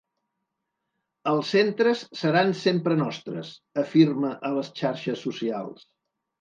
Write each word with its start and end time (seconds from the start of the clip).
Els 1.31 1.51
centres 1.57 2.01
seran 2.23 2.55
sempre 2.63 2.99
nostres!, 3.03 3.53
afirma 3.85 4.35
a 4.51 4.55
les 4.59 4.75
xarxes 4.83 5.27
socials. 5.31 5.89